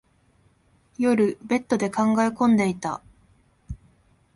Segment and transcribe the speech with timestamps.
[0.97, 3.03] 夜、ベッドで考え込んでいた。